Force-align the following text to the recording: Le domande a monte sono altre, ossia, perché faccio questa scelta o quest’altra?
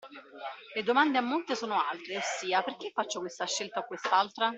Le 0.73 0.81
domande 0.81 1.15
a 1.19 1.21
monte 1.21 1.53
sono 1.55 1.79
altre, 1.79 2.17
ossia, 2.17 2.63
perché 2.63 2.89
faccio 2.91 3.19
questa 3.19 3.45
scelta 3.45 3.81
o 3.81 3.85
quest’altra? 3.85 4.49